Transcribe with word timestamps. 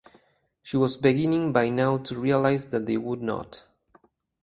She 0.63 0.77
was 0.77 0.97
beginning 0.97 1.53
by 1.53 1.69
now 1.69 1.99
to 1.99 2.19
realise 2.19 2.65
that 2.65 2.87
they 2.87 2.97
would 2.97 3.21
not. 3.21 3.65